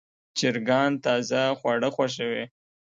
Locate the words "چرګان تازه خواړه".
0.37-1.89